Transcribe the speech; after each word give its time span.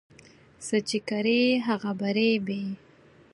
څه 0.65 0.77
چې 0.87 0.97
کرې، 1.09 1.41
هغه 1.67 1.91
به 1.99 2.09
ريبې 2.17 2.63